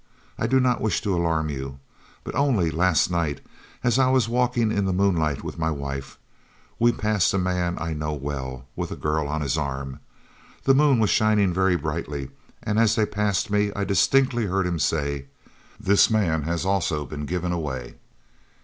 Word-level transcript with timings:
I 0.35 0.47
do 0.47 0.59
not 0.59 0.81
wish 0.81 0.99
to 1.01 1.13
alarm 1.15 1.49
you, 1.49 1.77
but 2.23 2.33
only 2.33 2.71
last 2.71 3.11
night, 3.11 3.39
as 3.83 3.99
I 3.99 4.09
was 4.09 4.27
walking 4.27 4.71
in 4.71 4.85
the 4.85 4.93
moonlight 4.93 5.43
with 5.43 5.59
my 5.59 5.69
wife, 5.69 6.17
we 6.79 6.91
passed 6.91 7.35
a 7.35 7.37
man 7.37 7.77
I 7.79 7.93
know 7.93 8.11
well, 8.13 8.65
with 8.75 8.89
a 8.91 8.95
girl 8.95 9.27
on 9.27 9.41
his 9.41 9.59
arm. 9.59 9.99
The 10.63 10.73
moon 10.73 10.97
was 10.97 11.11
shining 11.11 11.53
very 11.53 11.75
brightly, 11.75 12.31
and, 12.63 12.79
as 12.79 12.95
they 12.95 13.05
passed 13.05 13.51
me, 13.51 13.71
I 13.75 13.83
distinctly 13.83 14.47
heard 14.47 14.65
him 14.65 14.79
say, 14.79 15.27
'This 15.79 16.09
man 16.09 16.41
has 16.49 16.65
also 16.65 17.05
been 17.05 17.27
given 17.27 17.51
away.'" 17.51 17.93